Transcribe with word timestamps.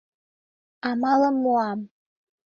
Амалым 0.89 1.35
муам. 1.43 1.79